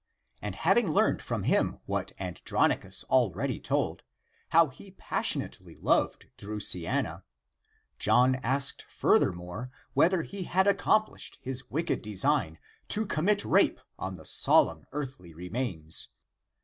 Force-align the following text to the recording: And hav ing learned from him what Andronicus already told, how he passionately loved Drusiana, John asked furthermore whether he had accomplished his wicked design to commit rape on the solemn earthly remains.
And 0.41 0.55
hav 0.55 0.79
ing 0.79 0.89
learned 0.93 1.21
from 1.21 1.43
him 1.43 1.77
what 1.85 2.11
Andronicus 2.19 3.03
already 3.03 3.59
told, 3.59 4.01
how 4.49 4.69
he 4.69 4.95
passionately 4.97 5.75
loved 5.77 6.27
Drusiana, 6.39 7.23
John 7.99 8.37
asked 8.41 8.81
furthermore 8.89 9.69
whether 9.93 10.23
he 10.23 10.45
had 10.45 10.65
accomplished 10.65 11.37
his 11.43 11.69
wicked 11.69 12.01
design 12.01 12.57
to 12.87 13.05
commit 13.05 13.45
rape 13.45 13.79
on 13.99 14.15
the 14.15 14.25
solemn 14.25 14.87
earthly 14.91 15.35
remains. 15.35 16.07